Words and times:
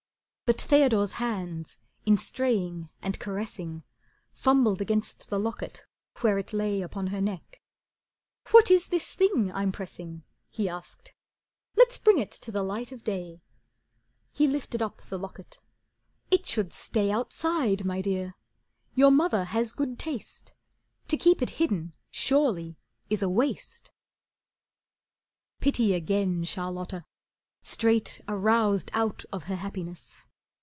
But 0.51 0.59
Theodore's 0.59 1.13
hands 1.13 1.77
in 2.05 2.17
straying 2.17 2.89
and 3.01 3.17
caressing 3.21 3.83
Fumbled 4.33 4.81
against 4.81 5.29
the 5.29 5.39
locket 5.39 5.85
where 6.19 6.37
it 6.37 6.51
lay 6.51 6.81
Upon 6.81 7.07
her 7.07 7.21
neck. 7.21 7.61
"What 8.49 8.69
is 8.69 8.89
this 8.89 9.15
thing 9.15 9.49
I'm 9.53 9.71
pressing?" 9.71 10.23
He 10.49 10.67
asked. 10.67 11.13
"Let's 11.77 11.97
bring 11.97 12.17
it 12.17 12.31
to 12.31 12.51
the 12.51 12.63
light 12.63 12.91
of 12.91 13.05
day." 13.05 13.39
He 14.33 14.45
lifted 14.45 14.81
up 14.81 15.01
the 15.03 15.17
locket. 15.17 15.61
"It 16.29 16.45
should 16.45 16.73
stay 16.73 17.09
Outside, 17.11 17.85
my 17.85 18.01
Dear. 18.01 18.35
Your 18.93 19.11
mother 19.11 19.45
has 19.45 19.71
good 19.71 19.97
taste. 19.97 20.51
To 21.07 21.15
keep 21.15 21.41
it 21.41 21.51
hidden 21.61 21.93
surely 22.09 22.77
is 23.09 23.21
a 23.23 23.29
waste." 23.29 23.93
Pity 25.61 25.93
again 25.93 26.43
Charlotta, 26.43 27.05
straight 27.61 28.19
aroused 28.27 28.91
Out 28.93 29.23
of 29.31 29.45
her 29.45 29.55
happiness. 29.55 30.25